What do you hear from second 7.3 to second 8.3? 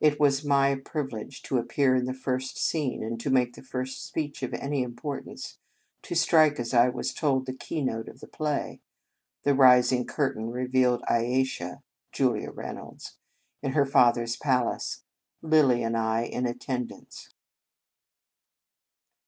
the keynote of the